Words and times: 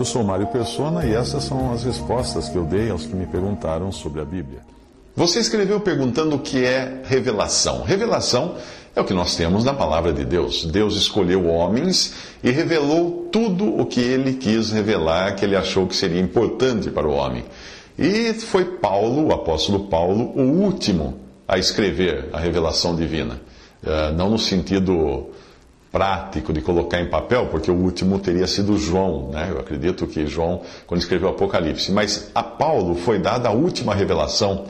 Eu 0.00 0.04
sou 0.06 0.24
Mário 0.24 0.46
Persona 0.46 1.04
e 1.04 1.12
essas 1.12 1.44
são 1.44 1.74
as 1.74 1.84
respostas 1.84 2.48
que 2.48 2.56
eu 2.56 2.64
dei 2.64 2.88
aos 2.88 3.04
que 3.04 3.14
me 3.14 3.26
perguntaram 3.26 3.92
sobre 3.92 4.22
a 4.22 4.24
Bíblia. 4.24 4.60
Você 5.14 5.40
escreveu 5.40 5.78
perguntando 5.78 6.36
o 6.36 6.38
que 6.38 6.64
é 6.64 7.02
revelação. 7.04 7.82
Revelação 7.82 8.54
é 8.96 9.00
o 9.02 9.04
que 9.04 9.12
nós 9.12 9.36
temos 9.36 9.62
na 9.62 9.74
palavra 9.74 10.10
de 10.10 10.24
Deus. 10.24 10.64
Deus 10.64 10.96
escolheu 10.96 11.46
homens 11.48 12.14
e 12.42 12.50
revelou 12.50 13.28
tudo 13.30 13.78
o 13.78 13.84
que 13.84 14.00
ele 14.00 14.32
quis 14.32 14.70
revelar, 14.70 15.36
que 15.36 15.44
ele 15.44 15.54
achou 15.54 15.86
que 15.86 15.94
seria 15.94 16.18
importante 16.18 16.90
para 16.90 17.06
o 17.06 17.12
homem. 17.12 17.44
E 17.98 18.32
foi 18.32 18.64
Paulo, 18.64 19.26
o 19.26 19.34
apóstolo 19.34 19.80
Paulo, 19.80 20.32
o 20.34 20.62
último 20.62 21.20
a 21.46 21.58
escrever 21.58 22.30
a 22.32 22.40
revelação 22.40 22.96
divina. 22.96 23.38
Uh, 23.84 24.16
não 24.16 24.30
no 24.30 24.38
sentido 24.38 25.28
prático 25.90 26.52
de 26.52 26.60
colocar 26.60 27.00
em 27.00 27.06
papel, 27.06 27.46
porque 27.46 27.70
o 27.70 27.74
último 27.74 28.18
teria 28.18 28.46
sido 28.46 28.78
João, 28.78 29.30
né? 29.30 29.48
Eu 29.50 29.58
acredito 29.58 30.06
que 30.06 30.26
João, 30.26 30.62
quando 30.86 31.00
escreveu 31.00 31.28
o 31.28 31.32
Apocalipse. 31.32 31.90
Mas 31.90 32.30
a 32.34 32.42
Paulo 32.42 32.94
foi 32.94 33.18
dada 33.18 33.48
a 33.48 33.52
última 33.52 33.94
revelação, 33.94 34.66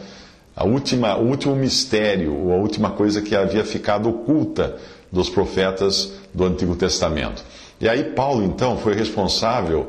a 0.57 0.65
última, 0.65 1.17
o 1.17 1.27
último 1.27 1.55
mistério, 1.55 2.33
a 2.53 2.57
última 2.57 2.91
coisa 2.91 3.21
que 3.21 3.37
havia 3.37 3.65
ficado 3.65 4.09
oculta 4.09 4.77
dos 5.13 5.29
profetas 5.29 6.13
do 6.33 6.45
Antigo 6.45 6.75
Testamento. 6.75 7.45
E 7.81 7.89
aí 7.89 8.05
Paulo, 8.05 8.45
então, 8.45 8.79
foi 8.79 8.95
responsável 8.95 9.89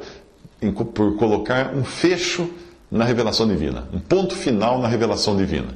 em, 0.62 0.72
por 0.72 1.16
colocar 1.18 1.74
um 1.74 1.84
fecho 1.84 2.50
na 2.90 3.06
revelação 3.06 3.48
divina, 3.48 3.88
um 3.94 4.00
ponto 4.00 4.36
final 4.36 4.80
na 4.80 4.88
revelação 4.88 5.36
divina. 5.38 5.70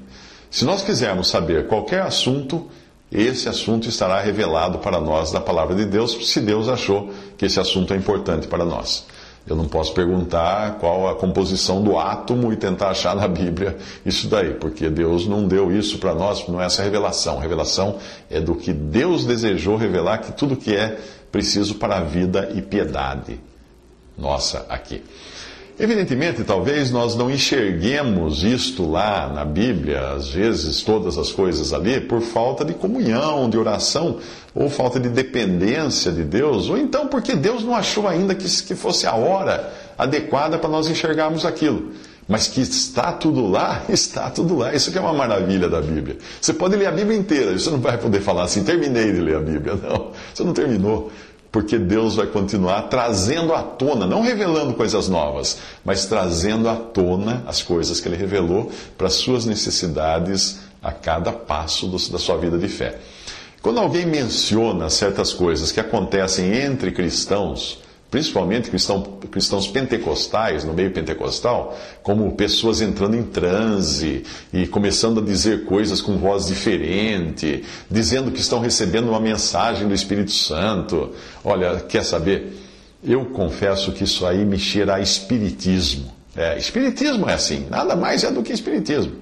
Se 0.52 0.66
nós 0.66 0.82
quisermos 0.82 1.30
saber 1.30 1.68
qualquer 1.68 2.02
assunto, 2.02 2.68
esse 3.12 3.48
assunto 3.48 3.88
estará 3.88 4.20
revelado 4.20 4.80
para 4.80 5.00
nós 5.00 5.32
na 5.32 5.40
palavra 5.40 5.76
de 5.76 5.86
Deus, 5.86 6.30
se 6.30 6.40
Deus 6.40 6.68
achou 6.68 7.12
que 7.38 7.46
esse 7.46 7.60
assunto 7.60 7.94
é 7.94 7.98
importante 7.98 8.48
para 8.48 8.66
nós. 8.66 9.06
Eu 9.48 9.56
não 9.56 9.68
posso 9.68 9.94
perguntar 9.94 10.80
qual 10.80 11.08
a 11.08 11.14
composição 11.16 11.84
do 11.84 12.00
átomo 12.00 12.52
e 12.52 12.56
tentar 12.56 12.90
achar 12.90 13.16
na 13.16 13.28
Bíblia 13.28 13.78
isso 14.04 14.28
daí, 14.28 14.56
porque 14.56 14.90
Deus 14.90 15.28
não 15.28 15.48
deu 15.48 15.72
isso 15.72 16.00
para 16.00 16.16
nós, 16.16 16.48
não 16.48 16.60
é 16.60 16.66
essa 16.66 16.82
revelação. 16.82 17.38
A 17.38 17.42
revelação 17.42 17.98
é 18.30 18.42
do 18.42 18.56
que 18.56 18.74
Deus 18.74 19.24
desejou 19.24 19.78
revelar, 19.78 20.18
que 20.18 20.32
tudo 20.32 20.56
que 20.56 20.76
é 20.76 20.98
preciso 21.32 21.76
para 21.76 21.98
a 21.98 22.02
vida 22.02 22.52
e 22.56 22.62
piedade 22.62 23.40
nossa 24.18 24.66
aqui. 24.68 25.04
Evidentemente, 25.78 26.42
talvez 26.46 26.90
nós 26.90 27.16
não 27.16 27.30
enxerguemos 27.30 28.44
isto 28.44 28.90
lá 28.90 29.28
na 29.28 29.44
Bíblia, 29.44 30.14
às 30.14 30.30
vezes 30.30 30.82
todas 30.82 31.18
as 31.18 31.34
coisas 31.34 31.74
ali, 31.74 32.00
por 32.00 32.22
falta 32.22 32.64
de 32.64 32.74
comunhão, 32.74 33.50
de 33.50 33.58
oração, 33.58 34.20
ou 34.54 34.70
falta 34.70 35.02
de 35.02 35.10
dependência 35.10 36.14
de 36.14 36.24
Deus, 36.24 36.70
ou 36.70 36.78
então 36.78 37.08
porque 37.08 37.36
Deus 37.36 37.62
não 37.62 37.76
achou 37.76 38.08
ainda 38.08 38.34
que, 38.34 38.48
que 38.64 38.74
fosse 38.74 39.06
a 39.06 39.16
hora 39.16 39.74
adequada 39.98 40.58
para 40.58 40.70
nós 40.70 40.88
enxergarmos 40.88 41.46
aquilo. 41.46 41.92
Mas 42.26 42.48
que 42.48 42.62
está 42.62 43.12
tudo 43.12 43.46
lá, 43.46 43.84
está 43.90 44.30
tudo 44.30 44.58
lá. 44.58 44.74
Isso 44.74 44.92
que 44.94 44.98
é 44.98 45.02
uma 45.02 45.14
maravilha 45.14 45.68
da 45.68 45.82
Bíblia. 45.82 46.18
Você 46.40 46.54
pode 46.54 46.78
ler 46.78 46.88
a 46.88 46.92
Bíblia 46.92 47.18
inteira, 47.18 47.52
você 47.52 47.70
não 47.70 47.80
vai 47.80 47.98
poder 47.98 48.22
falar 48.22 48.44
assim, 48.44 48.64
terminei 48.64 49.12
de 49.12 49.20
ler 49.20 49.36
a 49.36 49.42
Bíblia. 49.42 49.76
Não, 49.84 50.12
você 50.34 50.44
não 50.44 50.54
terminou 50.54 51.12
porque 51.56 51.80
Deus 51.80 52.18
vai 52.18 52.28
continuar 52.28 52.82
trazendo 52.90 53.54
à 53.54 53.64
tona, 53.64 54.06
não 54.06 54.22
revelando 54.22 54.74
coisas 54.74 55.08
novas, 55.08 55.60
mas 55.86 56.06
trazendo 56.06 56.68
à 56.68 56.76
tona 56.76 57.46
as 57.48 57.62
coisas 57.64 58.02
que 58.02 58.10
Ele 58.10 58.18
revelou 58.18 58.70
para 58.98 59.08
as 59.08 59.14
suas 59.14 59.46
necessidades 59.46 60.60
a 60.84 60.92
cada 60.92 61.32
passo 61.32 61.88
do, 61.88 61.98
da 62.12 62.20
sua 62.20 62.36
vida 62.36 62.58
de 62.58 62.68
fé. 62.68 63.00
Quando 63.62 63.80
alguém 63.80 64.06
menciona 64.06 64.90
certas 64.90 65.32
coisas 65.32 65.72
que 65.72 65.80
acontecem 65.80 66.54
entre 66.54 66.92
cristãos, 66.92 67.80
principalmente 68.16 68.70
cristão, 68.70 69.02
cristãos 69.30 69.68
pentecostais, 69.68 70.64
no 70.64 70.74
meio 70.74 70.90
pentecostal, 70.90 71.78
como 72.02 72.32
pessoas 72.32 72.80
entrando 72.80 73.18
em 73.18 73.24
transe 73.24 74.24
e 74.54 74.66
começando 74.66 75.20
a 75.20 75.22
dizer 75.22 75.66
coisas 75.66 76.00
com 76.00 76.16
voz 76.16 76.46
diferente, 76.46 77.66
dizendo 77.92 78.32
que 78.32 78.40
estão 78.40 78.62
recebendo 78.62 79.10
uma 79.10 79.20
mensagem 79.20 79.86
do 79.86 79.94
Espírito 79.94 80.32
Santo. 80.32 81.12
Olha, 81.44 81.82
quer 81.82 82.06
saber? 82.06 82.58
Eu 83.04 83.26
confesso 83.26 83.92
que 83.92 84.06
isso 84.06 84.26
aí 84.26 84.46
me 84.46 84.58
cheira 84.58 84.96
a 84.96 85.02
espiritismo. 85.02 86.16
É, 86.38 86.58
espiritismo 86.58 87.30
é 87.30 87.34
assim, 87.34 87.68
nada 87.70 87.98
mais 87.98 88.24
é 88.24 88.32
do 88.32 88.42
que 88.42 88.54
espiritismo. 88.54 89.16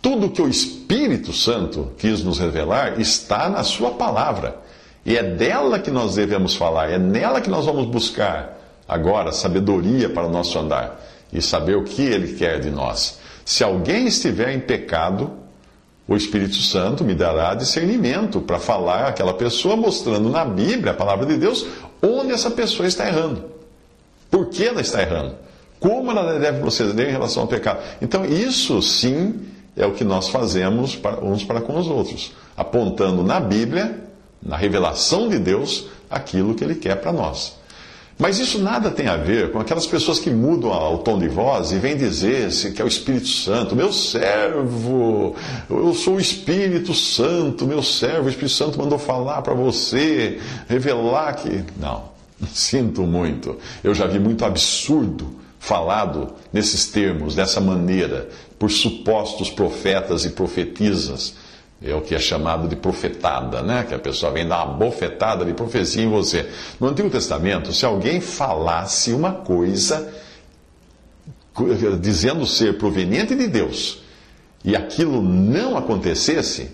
Tudo 0.00 0.30
que 0.30 0.40
o 0.40 0.48
Espírito 0.48 1.32
Santo 1.32 1.90
quis 1.98 2.22
nos 2.22 2.38
revelar 2.38 3.00
está 3.00 3.48
na 3.48 3.64
Sua 3.64 3.90
palavra. 3.90 4.69
E 5.04 5.16
é 5.16 5.22
dela 5.22 5.78
que 5.78 5.90
nós 5.90 6.14
devemos 6.14 6.54
falar, 6.54 6.90
é 6.90 6.98
nela 6.98 7.40
que 7.40 7.50
nós 7.50 7.64
vamos 7.64 7.86
buscar 7.86 8.58
agora 8.86 9.32
sabedoria 9.32 10.10
para 10.10 10.26
o 10.26 10.30
nosso 10.30 10.58
andar 10.58 11.00
e 11.32 11.40
saber 11.40 11.76
o 11.76 11.84
que 11.84 12.02
Ele 12.02 12.34
quer 12.34 12.60
de 12.60 12.70
nós. 12.70 13.18
Se 13.44 13.64
alguém 13.64 14.06
estiver 14.06 14.52
em 14.52 14.60
pecado, 14.60 15.30
o 16.06 16.16
Espírito 16.16 16.56
Santo 16.56 17.04
me 17.04 17.14
dará 17.14 17.54
discernimento 17.54 18.40
para 18.40 18.58
falar 18.58 19.06
àquela 19.06 19.32
pessoa, 19.32 19.76
mostrando 19.76 20.28
na 20.28 20.44
Bíblia, 20.44 20.92
a 20.92 20.94
palavra 20.94 21.24
de 21.24 21.36
Deus, 21.36 21.66
onde 22.02 22.32
essa 22.32 22.50
pessoa 22.50 22.86
está 22.86 23.06
errando. 23.06 23.44
Por 24.30 24.46
que 24.46 24.66
ela 24.66 24.80
está 24.80 25.00
errando? 25.00 25.36
Como 25.78 26.10
ela 26.10 26.38
deve 26.38 26.60
proceder 26.60 27.08
em 27.08 27.12
relação 27.12 27.42
ao 27.42 27.48
pecado. 27.48 27.80
Então, 28.02 28.24
isso 28.24 28.82
sim 28.82 29.40
é 29.76 29.86
o 29.86 29.92
que 29.92 30.04
nós 30.04 30.28
fazemos 30.28 30.98
uns 31.22 31.44
para 31.44 31.60
com 31.60 31.78
os 31.78 31.86
outros, 31.86 32.32
apontando 32.56 33.22
na 33.22 33.40
Bíblia 33.40 34.09
na 34.42 34.56
revelação 34.56 35.28
de 35.28 35.38
Deus, 35.38 35.86
aquilo 36.08 36.54
que 36.54 36.64
Ele 36.64 36.74
quer 36.74 36.96
para 36.96 37.12
nós. 37.12 37.58
Mas 38.20 38.38
isso 38.38 38.58
nada 38.58 38.90
tem 38.90 39.06
a 39.06 39.16
ver 39.16 39.50
com 39.50 39.58
aquelas 39.58 39.86
pessoas 39.86 40.18
que 40.18 40.28
mudam 40.28 40.70
o 40.94 40.98
tom 40.98 41.18
de 41.18 41.26
voz 41.26 41.72
e 41.72 41.78
vêm 41.78 41.96
dizer 41.96 42.50
que 42.74 42.82
é 42.82 42.84
o 42.84 42.88
Espírito 42.88 43.28
Santo, 43.28 43.74
meu 43.74 43.90
servo, 43.94 45.34
eu 45.70 45.94
sou 45.94 46.16
o 46.16 46.20
Espírito 46.20 46.92
Santo, 46.92 47.66
meu 47.66 47.82
servo, 47.82 48.26
o 48.26 48.28
Espírito 48.28 48.52
Santo 48.52 48.78
mandou 48.78 48.98
falar 48.98 49.40
para 49.40 49.54
você, 49.54 50.38
revelar 50.68 51.32
que. 51.32 51.64
Não, 51.78 52.10
sinto 52.52 53.04
muito. 53.04 53.56
Eu 53.82 53.94
já 53.94 54.06
vi 54.06 54.18
muito 54.18 54.44
absurdo 54.44 55.40
falado 55.58 56.34
nesses 56.52 56.86
termos, 56.86 57.34
dessa 57.34 57.58
maneira, 57.58 58.28
por 58.58 58.70
supostos 58.70 59.48
profetas 59.48 60.26
e 60.26 60.30
profetisas 60.30 61.34
é 61.82 61.94
o 61.94 62.02
que 62.02 62.14
é 62.14 62.18
chamado 62.18 62.68
de 62.68 62.76
profetada, 62.76 63.62
né? 63.62 63.84
Que 63.88 63.94
a 63.94 63.98
pessoa 63.98 64.30
vem 64.32 64.46
dar 64.46 64.64
uma 64.64 64.74
bofetada 64.74 65.44
de 65.44 65.54
profecia 65.54 66.02
em 66.02 66.10
você. 66.10 66.48
No 66.78 66.88
Antigo 66.88 67.08
Testamento, 67.08 67.72
se 67.72 67.86
alguém 67.86 68.20
falasse 68.20 69.12
uma 69.12 69.32
coisa 69.32 70.12
dizendo 72.00 72.46
ser 72.46 72.78
proveniente 72.78 73.34
de 73.34 73.46
Deus 73.46 74.02
e 74.64 74.76
aquilo 74.76 75.22
não 75.22 75.76
acontecesse, 75.76 76.70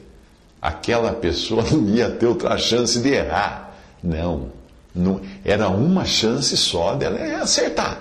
aquela 0.61 1.13
pessoa 1.13 1.63
não 1.71 1.89
ia 1.89 2.11
ter 2.11 2.27
outra 2.27 2.59
chance 2.59 2.99
de 2.99 3.11
errar. 3.11 3.77
Não, 4.03 4.51
não 4.95 5.21
era 5.45 5.69
uma 5.69 6.05
chance 6.05 6.57
só 6.57 6.95
dela 6.95 7.19
acertar. 7.41 8.01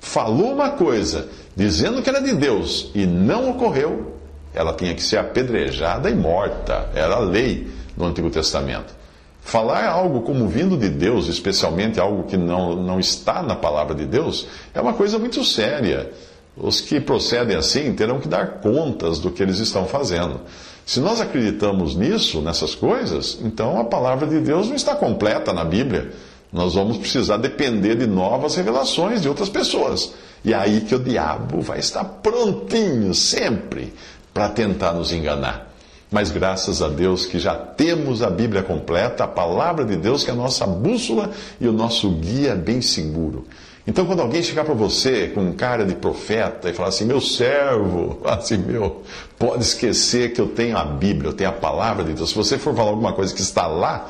Falou 0.00 0.52
uma 0.52 0.70
coisa 0.70 1.28
dizendo 1.56 2.02
que 2.02 2.10
era 2.10 2.20
de 2.20 2.34
Deus 2.34 2.90
e 2.94 3.06
não 3.06 3.50
ocorreu, 3.50 4.16
ela 4.54 4.72
tinha 4.74 4.94
que 4.94 5.02
ser 5.02 5.18
apedrejada 5.18 6.10
e 6.10 6.14
morta. 6.14 6.90
Era 6.94 7.16
a 7.16 7.20
lei 7.20 7.68
no 7.96 8.06
Antigo 8.06 8.30
Testamento. 8.30 8.94
Falar 9.40 9.88
algo 9.88 10.22
como 10.22 10.46
vindo 10.46 10.76
de 10.76 10.88
Deus, 10.88 11.28
especialmente 11.28 11.98
algo 11.98 12.24
que 12.24 12.36
não, 12.36 12.76
não 12.76 13.00
está 13.00 13.42
na 13.42 13.56
palavra 13.56 13.94
de 13.94 14.04
Deus, 14.04 14.46
é 14.72 14.80
uma 14.80 14.92
coisa 14.92 15.18
muito 15.18 15.44
séria. 15.44 16.12
Os 16.56 16.80
que 16.80 17.00
procedem 17.00 17.56
assim 17.56 17.92
terão 17.94 18.20
que 18.20 18.28
dar 18.28 18.60
contas 18.60 19.18
do 19.18 19.30
que 19.30 19.42
eles 19.42 19.58
estão 19.58 19.86
fazendo. 19.86 20.40
Se 20.84 21.00
nós 21.00 21.20
acreditamos 21.20 21.96
nisso, 21.96 22.40
nessas 22.40 22.74
coisas, 22.74 23.38
então 23.42 23.80
a 23.80 23.84
palavra 23.84 24.26
de 24.26 24.38
Deus 24.40 24.68
não 24.68 24.76
está 24.76 24.94
completa 24.94 25.52
na 25.52 25.64
Bíblia. 25.64 26.12
Nós 26.52 26.74
vamos 26.74 26.98
precisar 26.98 27.38
depender 27.38 27.94
de 27.94 28.06
novas 28.06 28.54
revelações 28.54 29.22
de 29.22 29.28
outras 29.28 29.48
pessoas. 29.48 30.12
E 30.44 30.52
é 30.52 30.56
aí 30.56 30.82
que 30.82 30.94
o 30.94 30.98
diabo 30.98 31.60
vai 31.62 31.78
estar 31.78 32.04
prontinho 32.04 33.14
sempre 33.14 33.92
para 34.32 34.48
tentar 34.48 34.92
nos 34.92 35.12
enganar. 35.12 35.72
Mas 36.10 36.30
graças 36.30 36.82
a 36.82 36.88
Deus 36.88 37.24
que 37.24 37.38
já 37.38 37.54
temos 37.54 38.22
a 38.22 38.28
Bíblia 38.28 38.62
completa, 38.62 39.24
a 39.24 39.28
palavra 39.28 39.84
de 39.84 39.96
Deus, 39.96 40.22
que 40.22 40.30
é 40.30 40.32
a 40.32 40.36
nossa 40.36 40.66
bússola 40.66 41.30
e 41.58 41.66
o 41.66 41.72
nosso 41.72 42.10
guia 42.10 42.54
bem 42.54 42.82
seguro. 42.82 43.46
Então, 43.86 44.06
quando 44.06 44.20
alguém 44.20 44.42
chegar 44.42 44.64
para 44.64 44.74
você 44.74 45.28
com 45.28 45.52
cara 45.54 45.84
de 45.84 45.94
profeta 45.94 46.70
e 46.70 46.72
falar 46.72 46.90
assim, 46.90 47.04
meu 47.04 47.20
servo, 47.20 48.20
assim, 48.28 48.58
meu, 48.58 49.02
pode 49.38 49.64
esquecer 49.64 50.32
que 50.32 50.40
eu 50.40 50.48
tenho 50.48 50.76
a 50.76 50.84
Bíblia, 50.84 51.30
eu 51.30 51.34
tenho 51.34 51.50
a 51.50 51.54
palavra 51.54 52.04
de 52.04 52.12
Deus. 52.12 52.28
Se 52.28 52.36
você 52.36 52.58
for 52.58 52.76
falar 52.76 52.90
alguma 52.90 53.12
coisa 53.12 53.34
que 53.34 53.40
está 53.40 53.66
lá, 53.66 54.08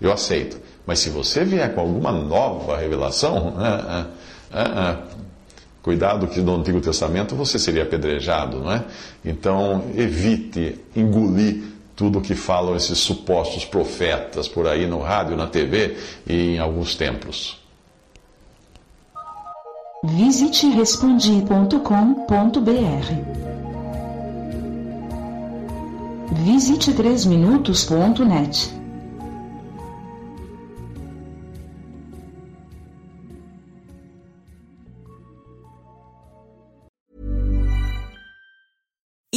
eu 0.00 0.12
aceito. 0.12 0.60
Mas 0.86 0.98
se 0.98 1.08
você 1.08 1.44
vier 1.44 1.74
com 1.74 1.80
alguma 1.80 2.12
nova 2.12 2.76
revelação, 2.76 3.54
ah, 3.58 4.06
ah, 4.52 4.60
ah, 4.60 4.96
cuidado 5.84 6.26
que 6.26 6.40
no 6.40 6.56
Antigo 6.56 6.80
Testamento 6.80 7.36
você 7.36 7.58
seria 7.58 7.82
apedrejado, 7.82 8.58
não 8.60 8.72
é? 8.72 8.82
Então, 9.22 9.84
evite 9.94 10.80
engolir 10.96 11.62
tudo 11.94 12.22
que 12.22 12.34
falam 12.34 12.74
esses 12.74 12.98
supostos 12.98 13.66
profetas 13.66 14.48
por 14.48 14.66
aí 14.66 14.86
no 14.86 14.98
rádio, 15.00 15.36
na 15.36 15.46
TV 15.46 15.94
e 16.26 16.54
em 16.54 16.58
alguns 16.58 16.96
templos. 16.96 17.62
Visite 20.02 20.68
respondi.com.br. 20.68 21.78
Visite 26.32 26.92
3minutos.net. 26.92 28.83